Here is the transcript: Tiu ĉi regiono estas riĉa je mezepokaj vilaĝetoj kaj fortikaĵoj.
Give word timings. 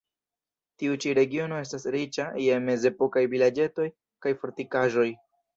Tiu 0.83 0.95
ĉi 1.03 1.13
regiono 1.17 1.59
estas 1.65 1.85
riĉa 1.97 2.27
je 2.45 2.57
mezepokaj 2.71 3.23
vilaĝetoj 3.35 3.89
kaj 4.27 4.37
fortikaĵoj. 4.43 5.11